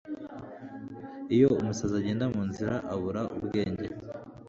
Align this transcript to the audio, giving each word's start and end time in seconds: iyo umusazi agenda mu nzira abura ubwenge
iyo 1.35 1.47
umusazi 1.61 1.95
agenda 1.99 2.25
mu 2.33 2.41
nzira 2.49 2.73
abura 2.93 3.21
ubwenge 3.37 3.87